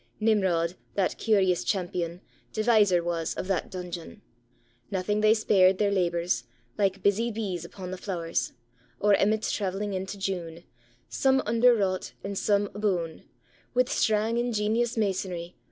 Nimrod, 0.19 0.73
that 0.95 1.19
curious 1.19 1.63
champion, 1.63 2.21
Deviser 2.53 3.03
was 3.03 3.35
of 3.35 3.45
that 3.45 3.69
dungeon. 3.69 4.23
Nathing 4.89 5.21
they 5.21 5.35
spared 5.35 5.77
their 5.77 5.91
labors. 5.91 6.45
Like 6.75 7.03
busy 7.03 7.29
bees 7.29 7.63
upon 7.63 7.91
the 7.91 7.99
flowers, 7.99 8.51
Or 8.99 9.13
emmets 9.13 9.51
traveling 9.51 9.93
into 9.93 10.17
June; 10.17 10.63
Some 11.07 11.43
under 11.45 11.75
wrocht, 11.75 12.13
and 12.23 12.35
some 12.35 12.71
aboon, 12.73 13.25
With 13.75 13.89
Strang 13.91 14.39
ingenious 14.39 14.97
masonry. 14.97 15.55